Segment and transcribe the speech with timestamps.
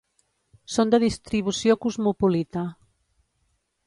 [0.75, 2.63] Són de distribució cosmopolita.